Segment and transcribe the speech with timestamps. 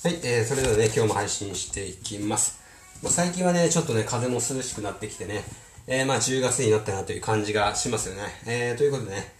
[0.00, 2.60] はい、えー、それではね、今日も配信していきます。
[3.02, 5.42] まあ、最近はね、ちょっとね、風も涼しくなってきてね、
[5.88, 8.22] えー、まあ10月になったなという感じがしますよね。
[8.46, 9.32] えー、ということでね、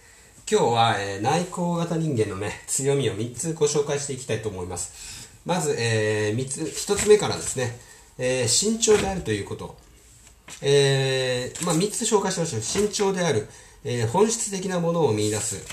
[0.51, 5.29] 今日は、えー、内向型人間のね、強みを3つご紹介していきたいと思います。
[5.45, 7.79] まず、えー、3つ、1つ目からですね、
[8.17, 9.77] えー、慎重であるということ。
[10.61, 12.61] えー、まあ3つ紹介しましょう。
[12.61, 13.47] 慎重である、
[13.85, 15.63] えー、本質的なものを見出す、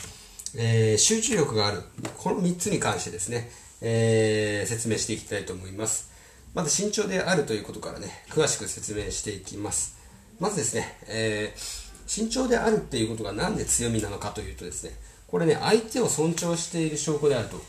[0.57, 1.82] えー、集中力がある。
[2.18, 3.50] この3つに関してですね、
[3.80, 6.10] えー、説明していきたいと思います。
[6.55, 9.96] まず慎重であるということからね、詳しく説明していきます。
[10.41, 14.92] まずですね、えー、慎重であるっていうことが何で強みなのかというとですね、
[15.27, 17.60] これね、相手を尊重している証拠であると、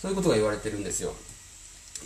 [0.00, 1.12] そういうことが言われてるんですよ。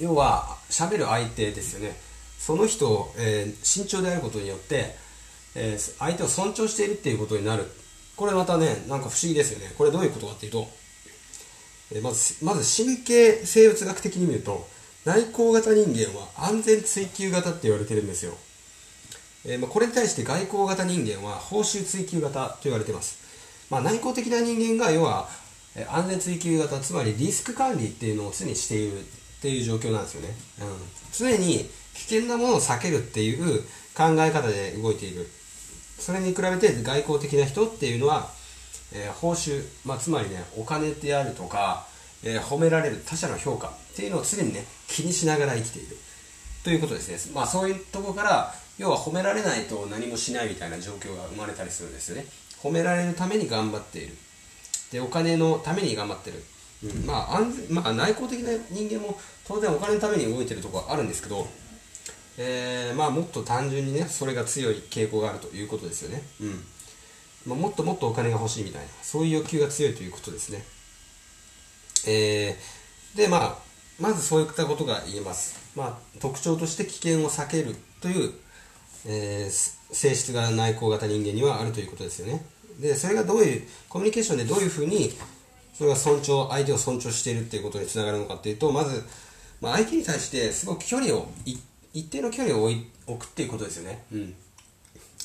[0.00, 1.96] 要は、喋る相手ですよね。
[2.38, 4.94] その人を、えー、慎重であることによって、
[5.54, 7.66] えー、相手を尊重しているっていうことになる。
[8.16, 9.74] これまたね、なんか不思議ですよね。
[9.76, 10.68] これどういうことかっていうと、
[12.02, 14.68] まず、まず神経生物学的に見ると、
[15.04, 18.34] 内向型人間は安全追求型って言われてるんですよ。
[19.44, 23.18] え、ま、これに対して外交型人間は報酬追求型と言われてます。
[23.70, 25.28] まあ、内向的な人間が要は、
[25.88, 29.02] 安全追求型、つまりリスク管理っていうのを常にしているっ
[29.40, 30.34] ていう状況なんですよね。
[30.60, 30.66] うん、
[31.12, 33.62] 常に危険なものを避けるっていう
[33.96, 35.28] 考え方で動いている。
[35.98, 38.30] それに比べて外交的な人っていうのは、
[38.92, 41.86] えー、報酬、まあ、つまりね、お金であるとか、
[42.22, 45.96] えー、褒められる他者の評価っていうのを常にね、気にしながら生きている。
[46.64, 47.32] ということですね。
[47.34, 52.26] まあそういうとこから、要は褒められないと何もしないみたいな状況が生まれたりするんですよね。
[52.62, 54.14] 褒められるために頑張っている。
[54.92, 56.42] で、お金のために頑張ってる。
[56.84, 61.46] うん、まあ安全、まあ内向的な人間も当然お金のために動いてるとこはあるんですけど、
[62.36, 66.22] えー、まあもっと単純にね、それが強い傾向があるということですよね。
[66.40, 66.64] うん。
[67.46, 70.64] まあ、もっともっとお金が欲しいみたいな、そういう欲求が強いということですね。
[72.06, 73.58] えー、で、まあ、
[73.98, 75.58] まずそういったことが言えます。
[75.76, 78.32] まあ、特徴として危険を避けるという、
[79.06, 82.44] えー、性質が内向型人間にはあるということですよね。
[82.78, 85.12] で、それがどういう、コミュニケーションでどういうふうに、
[85.76, 89.04] それが尊重、相手を尊重しているっていうことにつながるのかっていうと、まず、
[89.60, 91.28] まあ、相手に対してすごく距離を、
[91.92, 92.70] 一定の距離を
[93.06, 94.04] 置くっていうことですよね。
[94.12, 94.34] うん。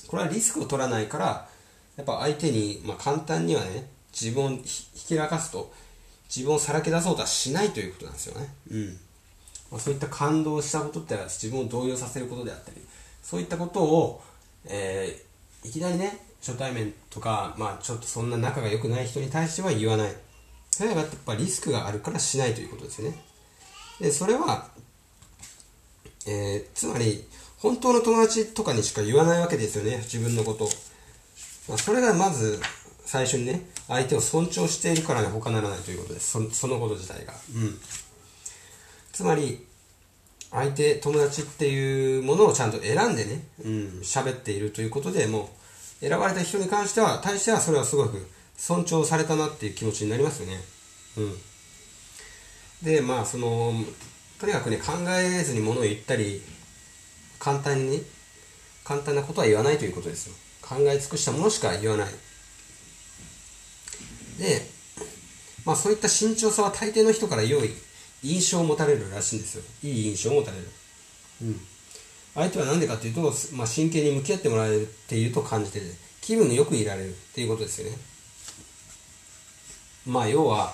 [0.08, 1.50] これはリスクを取らないから、
[1.98, 5.74] やっぱ相手に、まあ、簡単にはね、自分をひきらかすと、
[6.34, 8.54] 自分をさらけ出そうとはしないということなんですよね。
[8.72, 9.00] うん。
[9.72, 12.78] まあ、そういった感動したことってのは自分を動揺させることであったり、
[13.22, 14.22] そういったことを、
[14.66, 20.16] えー、いきなりね、初対面とか、まあちょっとそんな仲が良くない人に対しては言わない。
[20.70, 23.18] それはやっぱリスクがあるからしないということですよね。
[24.00, 24.70] で、それは、
[26.28, 27.26] えー、つまり、
[27.58, 30.70] 本当の友達とかにしか言わないわけですよね、自分のことを。
[31.68, 32.59] まあ、それがまず
[33.06, 36.31] 最初にね、相手を尊重しているからに他ならないということです。
[36.31, 37.34] そそのこと自体が。
[37.56, 37.80] うん。
[39.12, 39.66] つまり、
[40.52, 43.72] 相手、友達っていうものをちゃんと選んでね、うん、
[44.03, 45.50] 喋っているということでも
[46.02, 48.28] う、選ばれた人に関しては、対してはそれはすごく
[48.58, 50.62] 尊重されたなっていう気持ちになりますよね。
[51.18, 51.38] うん。
[52.84, 53.74] で、まあ、その、
[54.40, 56.42] とにかくね、考えずに物を言ったり、
[57.40, 58.03] 簡単にね、
[58.84, 60.36] 簡単なことは言わないということですよ。
[60.68, 62.08] 考え尽くしたものしか言わない。
[64.40, 64.62] で、
[65.66, 67.70] まあそういった慎重さは大抵の人から良い
[68.24, 69.64] 印象を持たれるらしいんですよ。
[69.84, 70.64] いい印象を持たれる。
[71.44, 71.59] うん。
[72.34, 75.80] 相手は何でかっていうと、まあ、真剣に向き合ってもらえていると感じて
[76.22, 77.97] 気分よくいられるっていうことですよね。
[80.06, 80.74] まあ要は、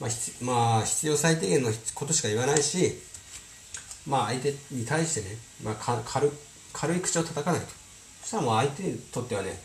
[0.00, 0.10] まあ、
[0.42, 3.00] まあ、必要最低限のことしか言わないし、
[4.06, 6.30] まあ相手に対してね、まあ、軽
[6.72, 7.66] 軽い口を叩かないと。
[8.28, 9.58] したらもう相手にとってはね、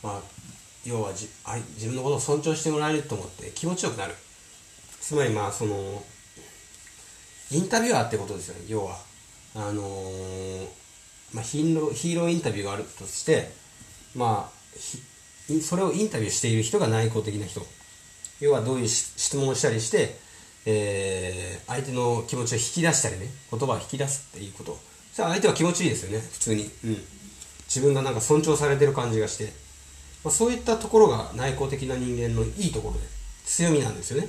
[0.00, 0.20] まあ、
[0.84, 1.28] 要はじ
[1.74, 4.14] 自分のことを尊重してもらえると思って気持ちよくなる。
[5.00, 6.04] つまりまあその、
[7.50, 8.96] インタビュアーってことですよね、要は。
[9.56, 10.68] あのー、
[11.32, 13.50] まあヒーロー、ヒーローインタビューがあるとして、
[14.14, 17.60] まあ、それをインタビューしている人が内向的な人。
[18.38, 20.16] 要はどういう質問をしたりして、
[20.66, 24.78] えー、相手の気持ちを引き出したりね、言葉を引き出すっていうこと。
[25.12, 26.70] そ相手は気持ちいいですよね、普通に。
[26.84, 27.04] うん。
[27.66, 29.52] 自分がなんか尊重されてる感じがして。
[30.24, 33.00] まあ、そういったところが内向的な人間のいいところで、
[33.44, 34.28] 強みなんですよね。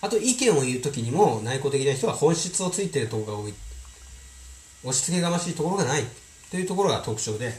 [0.00, 3.54] あと、意見を言うときにも内向的な人は本質をついてるところが多い。
[4.84, 6.04] 押し付けがましいところがない
[6.50, 7.52] というところが特徴で、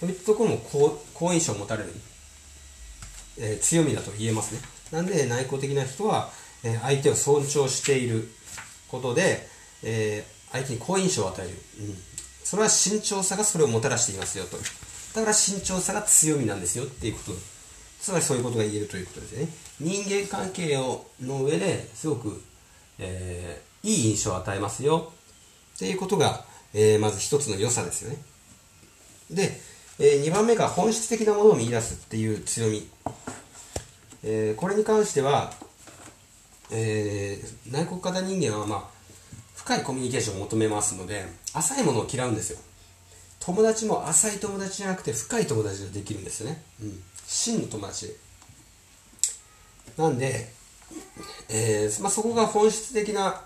[0.00, 1.92] そういったところも好好印象を持たれる、
[3.38, 4.60] えー、強みだと言えますね。
[4.90, 6.30] なんで内向的な人は、
[6.64, 8.28] えー、相手を尊重している
[8.88, 9.46] ことで、
[9.82, 11.50] えー、相手に好印象を与える。
[11.80, 12.13] うん。
[12.44, 14.56] それは慎重さがそれをもたらしていますよと。
[15.14, 17.32] だから慎重さが強みなんですよっていうこと。
[18.00, 19.48] つまりそういうことが言えるということですね。
[19.80, 22.40] 人間関係をの上ですごく
[22.98, 25.12] えー、いい印象を与えますよ
[25.74, 28.18] っていうことが、えー、まず一つの良さですよね
[29.30, 29.60] で、
[29.98, 32.88] えー、2番目が本質的なものを見出すっていう強み、
[34.22, 35.52] えー、これに関しては、
[36.70, 38.93] えー、内国型人間は、まあ、
[39.64, 41.24] 深いコミュニケーションを求めますので
[41.54, 42.58] 浅いものを嫌うんですよ
[43.40, 48.14] 友達も浅い友達じゃなくて深い友達ができるんですよね、うん、真の友達
[49.96, 50.50] なんで、
[51.48, 53.40] えーまあ、そこが本質的な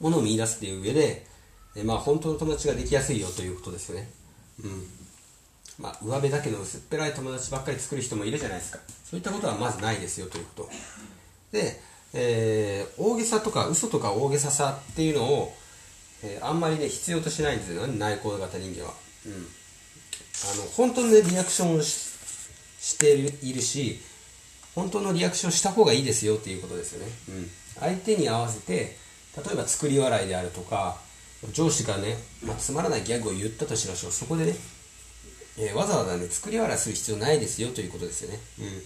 [0.00, 1.26] ものを見出すっていう上で、
[1.76, 4.10] えー、まあ、本当の友達ができやすいよということですよね。
[4.62, 4.86] うん
[5.78, 8.78] まあ、上辺だけの薄っぺらい友達ばっかり作る人もいるじゃないですか。
[9.04, 10.70] そういったことはまずないですよということ。
[11.52, 11.80] で、
[12.14, 15.54] えー、大げさとか嘘とか大げささっていうのを、
[16.22, 18.94] えー、あんまりね、必要としないんですよね、内向型人間は。
[19.26, 19.32] うん。
[19.32, 19.36] あ
[20.56, 24.00] の、本当のね、リアクションをしているし、
[24.74, 27.12] 本当のリアクションした方がいいですよっていうことですよね。
[27.28, 27.50] うん。
[27.80, 28.96] 相手に合わせて、
[29.36, 30.98] 例えば作り笑いであるとか、
[31.52, 34.12] 上司がね、まあ、つまらないギャグを言ったとしましょう。
[34.12, 34.54] そこでね、
[35.58, 38.40] えー、わざわざね、作り笑いする必要ないですよということですよね。
[38.60, 38.82] うん。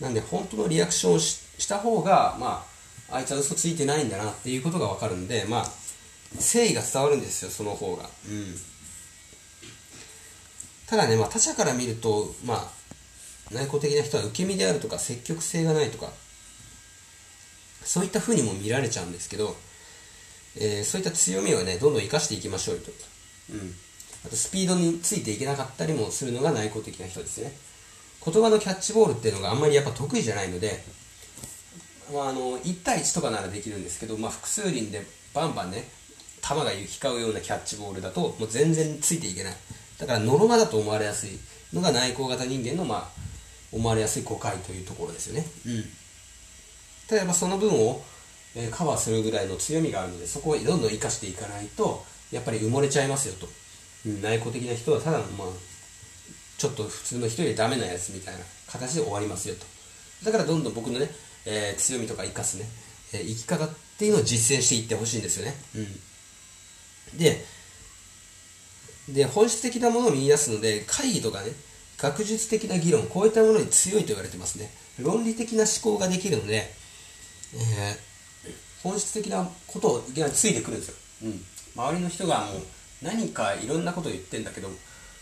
[0.00, 2.64] なんで、本当のリアクションをした方が、ま
[3.10, 5.60] あ、あいつは嘘ついてないんだなっていうことがわかるんで、まあ、
[6.36, 8.08] 誠意が伝わるんですよ、その方が。
[8.28, 8.56] うん。
[10.86, 12.80] ただね、まあ、他者から見ると、まあ、
[13.52, 16.10] 内向的な人は受け身であるとか積極性がないとか
[17.84, 19.56] そういった風にも見られちゃうんですけど、
[20.56, 22.90] えー、そういった強みをねどんどん生かしていきましょうと、
[23.52, 23.74] うん、
[24.26, 27.52] あとスピードについていけなかったりもするのが内向的な人ですね
[28.24, 30.82] 言葉のキャッチボールっていうのがあんまりやっぱ得意じゃないので、
[32.12, 35.02] まあ、あの1対1とかならできるんですけど、まあ、複数人で
[35.34, 35.88] バンバンね
[36.42, 39.54] 球が行き交うようなキャッチボールだともう全然ついていけない
[39.98, 41.38] だからノロマだと思われやすい
[41.72, 43.20] のが内向型人間のまあ
[43.72, 45.46] 思われやすい誤解というところですよね。
[45.66, 45.84] うん。
[47.06, 48.02] ただやっぱその分を、
[48.56, 53.48] えー、カバーするぐらいの強みがあるので、そこをどんどん生かしていかないと、やっぱり埋もれちゃいますよと。
[54.06, 55.48] うん、内向的な人はただの、まあ、
[56.60, 58.40] ちょっと普通の人よりダメなやつみたいな
[58.70, 59.64] 形で終わりますよと。
[60.26, 61.08] だからどんどん僕のね、
[61.46, 62.66] えー、強みとか生かすね、
[63.14, 65.54] えー、生き方っていうのを実践していってほしいんですよね。
[67.12, 67.18] うん。
[67.18, 67.42] で、
[69.08, 71.52] で、本質的なものを見出すので、会議とかね、
[71.96, 74.70] 学術的な議論、こういったものに強いと言われてますね。
[74.98, 76.70] 論理的な思考ができるので、
[77.54, 78.52] えー、
[78.82, 80.94] 本質的なことをいきなりついてくるんですよ。
[81.22, 81.44] うん。
[81.74, 82.62] 周りの人がもう
[83.00, 84.68] 何かいろんなことを言ってんだけど、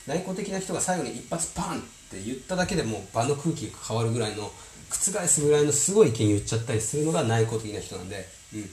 [0.09, 4.51] 内向的な人が最後に一発パンって言っただけでもう場の空気が変わるぐらいの、
[4.89, 8.71] 覆すぐらいのすごい意見言っちゃったりするのが内向的な人なんで、うん。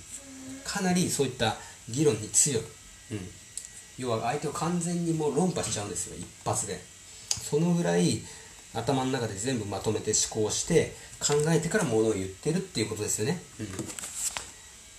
[0.63, 1.57] かなりそういった
[1.89, 2.63] 議論に強い。
[3.11, 3.19] うん。
[3.97, 6.79] 要は相手を完全にもう論破しちゃうんですよ、一発で。
[7.29, 8.21] そのぐらい
[8.73, 13.41] 頭の中で全部まとめて思考して考えてからものを言ってるっていうことですよね。
[13.59, 13.67] うん、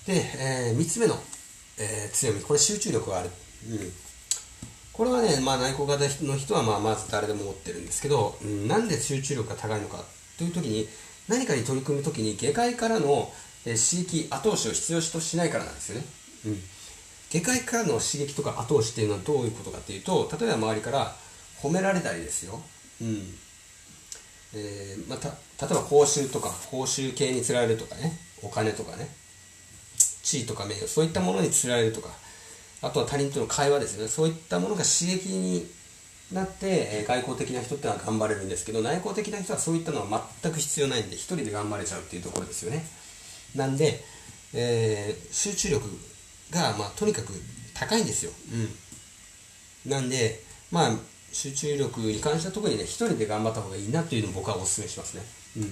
[0.06, 1.18] で、えー、3つ目の、
[1.78, 3.30] えー、強み、これ集中力がある。
[3.70, 3.92] うん、
[4.96, 10.02] これはね、まあ、内向型の人はまあまず誰でも持ってるんですけど、うん、なんで集中力が高いのか
[10.38, 10.88] という時に
[11.28, 13.30] 何かに取り組む時に外界からの
[13.64, 16.06] 刺激後押しを必要としないからなんですよね。
[16.46, 16.58] うん。
[17.30, 21.16] 外界からの刺激とか後押しっていうのはどういうことかっていうと例えば周りから
[21.60, 22.62] 褒められたりですよ。
[23.02, 23.34] うん。
[24.54, 25.28] えーまあ、た
[25.66, 28.18] 例えば報酬とか報酬系につられるとかね。
[28.42, 29.08] お金とかね。
[30.22, 32.08] 地位とか名誉そういったものにつられるとか。
[32.82, 35.66] あとは他人との会話ですねそういったものが刺激に
[36.32, 42.84] なって、え、外交的な人ってのは頑張れるんですけど内向的な人はそういったのは全く必要ないんで一人で頑張れちゃうっていうところですよね
[43.54, 44.00] なんで、
[44.54, 45.84] えー、集中力
[46.50, 47.32] が、まあ、とにかく
[47.74, 48.32] 高いんですよ、
[49.84, 50.40] うん、なんで
[50.70, 50.90] まあ
[51.36, 55.22] 集中力に関しては特にね、一人で頑張った方がいいなというのを僕はお勧めしますね。
[55.58, 55.62] うん。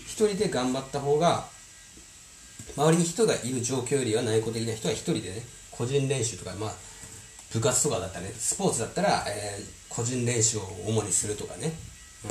[0.00, 1.46] 一人で頑張った方が、
[2.76, 5.42] 周りに人がいる状況よりは内向的な人は一人でね、
[5.78, 6.72] 個人練習とか、まあ、
[7.52, 11.72] 部活とかだったらね、スポーツだったら、えー、個人練習を主にするとかね、
[12.24, 12.30] うん、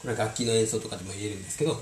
[0.00, 1.76] これは楽器の演奏とかでも言えるんですけど、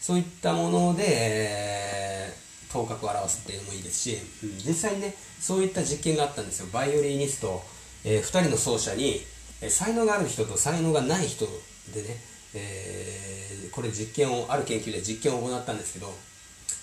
[0.00, 6.68] そういったもので、えー、頭角を表すっていうのもいいですし、うん、実際にね、そういった実験があったんですよ。
[6.72, 7.60] バイオリニスト、
[8.04, 9.20] えー、2人の奏者に、
[9.60, 11.46] え才能がある人と才能がない人
[11.94, 12.16] でね、
[12.54, 16.12] えー、これ実験をある研究で実験を行ったんですけど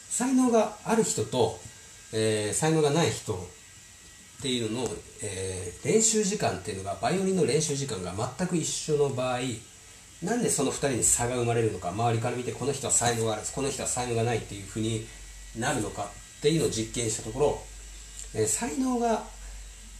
[0.09, 1.59] 才能がある人と、
[2.13, 3.37] えー、才能がない人っ
[4.41, 4.87] ていうのの、
[5.21, 9.39] えー、練習時間っていうのがバイオリンの練習時間が全く一緒の場合
[10.23, 15.05] なんでその2人に差が生まれるのか周りから見てこの人は才能があるこの人は才能がないっていうふうに
[15.57, 17.61] なるのかっていうのを実験したところ、
[18.33, 19.23] え才能が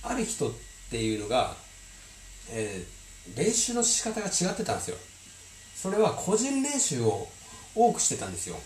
[0.04, 0.51] ある人っ
[0.89, 1.54] ていうのが
[2.51, 4.98] えー、練習の仕方が違ってたんですよ。
[5.75, 7.28] それは個人練習を
[7.75, 8.58] 多くしてたんですよ。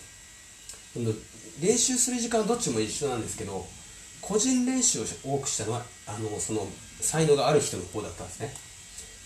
[1.60, 3.64] 練習する時間はどっちも一緒なんですけど
[4.20, 6.66] 個人練習を多くしたのはあのその
[7.00, 8.54] 才能がある人の方だったんですね。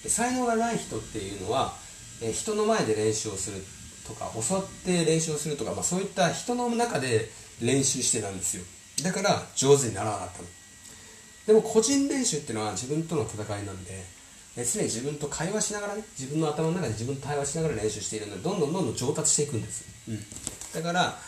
[0.03, 1.75] で才能がない人っていうのは、
[2.23, 3.63] え人の前で練習をする
[4.07, 7.29] とか教わって練習をするとか、まあ、そういった人の中で
[7.61, 8.65] 練習してたんですよ。
[9.03, 10.49] だから上手にならなかったの。
[11.47, 14.05] でも個人練習っていうのは自分との戦いなんで
[14.57, 20.21] 常に自分と会話しながらね自分の頭の中で自分と対話しながら練習しているのでどんどんどんどん上達していくんです、うん、
[20.75, 21.19] だから、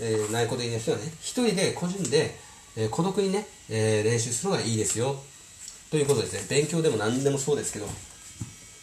[0.00, 2.34] えー、内向的な人はね一人で個人で、
[2.76, 5.16] えー、孤独にね、えー、練習するのがいいですよ。
[5.90, 6.46] ということですね。
[6.48, 7.86] 勉強でも何でもそうですけど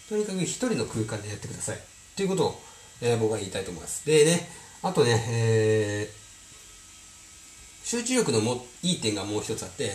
[0.10, 1.78] とにかく一人の空間でやってください。
[2.16, 2.62] ということを、
[3.02, 4.06] えー、僕は言いたいと思います。
[4.06, 4.48] でね
[4.82, 9.92] あとね、えー、集中力のもいい点がもう一つあって、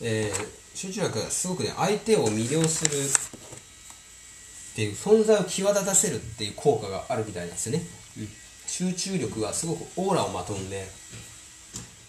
[0.00, 7.84] えー、集中力がすごくね相手を魅了するっていう存在を際立たせるっていう効果があるみたいなんですよね、
[8.18, 8.28] うん、
[8.68, 10.86] 集中力がすごくオーラをまとうんで、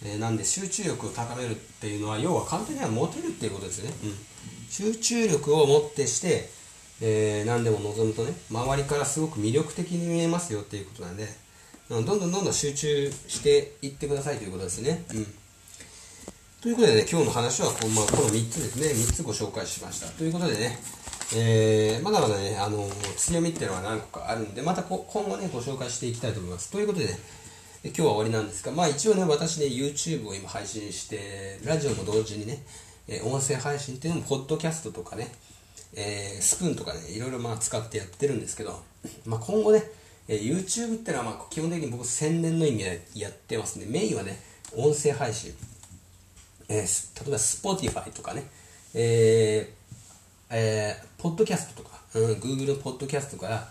[0.03, 4.13] えー、なんで集中力を高めるっていうのは要は簡単にはモテるっていうことですよね、うん、
[4.69, 6.49] 集中力をもってして、
[7.01, 11.27] えー、何でも望むとね周りからすごく魅力的に見えますよっていうことなんで
[11.89, 15.25] どんどんどんどん集中していってくださいということですね、うん。
[16.61, 20.05] ということでね、今日の話はこの,、まあ、この3つですね、3つご紹介しました。
[20.09, 20.77] ということでね、
[21.35, 26.71] えー、まだまだね、あの強みっていうのは何個かあるんで、また今後ね、ご紹介していきたいと思います。
[26.71, 27.19] ということでね、
[27.83, 32.63] 今日は終わりなんですが、まあ一応ね、私ね、YouTube を今配信して、ラジオも同時にね、
[33.07, 35.31] え音声配信っていうのも、ポッドキャストとかね、
[35.95, 38.81] えー、スプーンとかね、いろいろまあ使ってやってるんですけど、
[39.25, 39.83] まあ今後ね、
[40.27, 43.85] えー、YouTube ってのはまあ基本的に僕宣伝の意味でやってますね。
[43.87, 44.39] メインはね、
[44.75, 45.53] 音声配信。
[46.69, 48.43] えー、例えば Spotify とかね、
[48.95, 49.79] えー、
[50.51, 53.67] えー、ポッドキャストとか、うん、Google のポッドキャストから、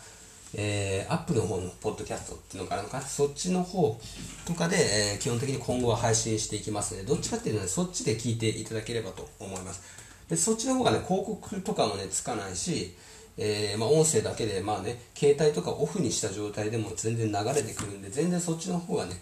[0.55, 3.99] えー、Apple の方のポッドキャストっていうのがあるのかな、そっちの方
[4.47, 9.81] とかで、えー、基本的に今後は配信していきますので、どっちかっていうとね、そっちで聞いていただければと思います。
[10.28, 12.95] で、そっちの方がね、広告とかもね、つかないし、
[13.38, 19.14] えー、まあ、音声だけで、まあね、携帯とかオフにした状態でも全然流れてくるんで、全然そっちの方がね、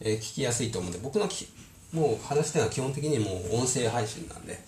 [0.00, 1.48] えー、聞きやすいと思うんで、僕のき
[1.92, 4.60] もう話してるのは基本的にもう音声配信なんで、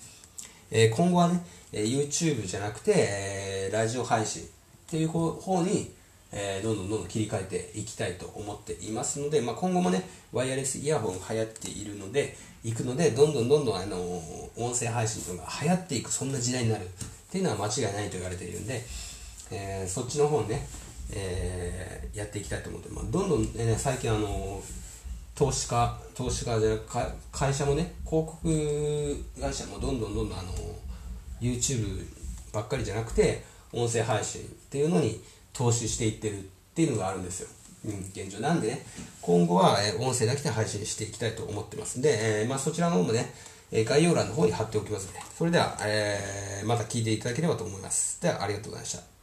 [0.70, 4.46] え、今後はね、え YouTube じゃなくて、えラジオ配信っ
[4.88, 5.92] ていう方に、
[6.32, 13.96] えどんどんどんどん切り替えていきたいと思っていますので、まあ、今後もね、ワイヤレスイヤホンが流行っているので、行くので、どんどんどんどん、あの
[14.56, 16.88] 音声配信というのが流行っていく、そんな時代になるっ
[17.30, 18.84] ていうのは間違いないと言われているんで、
[19.50, 20.66] えー、そっちの方ね、
[21.12, 24.60] えー、やっていきたいと思って、まあ、どんどん、ね、最近あの
[25.36, 26.82] 投資家投資家じゃなく
[27.30, 30.50] 会社もね広告会社もどんどんどんどんあの
[31.40, 32.04] YouTube
[32.52, 35.20] ばっかりじゃなくて音声配信っていうのに
[35.52, 36.42] 投資していってるっ
[36.74, 37.48] ていうのがあるんですよ、
[37.84, 38.40] うん、現状。
[38.40, 38.86] なんでね
[39.20, 43.32] 今後は、え音声だけで配信していきたいと思ってますんで、えー、まあ、そちらの方もね
[43.72, 48.22] 概要欄の方に貼っておきますのでそれでは、えー、また聞いていただければと思います。
[48.22, 49.15] ではありがとうございました。